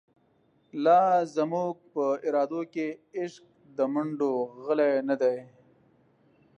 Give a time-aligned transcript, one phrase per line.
[0.83, 1.01] لا
[1.35, 2.87] زموږ په ارادو کی،
[3.21, 3.43] عشق
[3.77, 5.37] د مڼډو غلۍ نه دۍ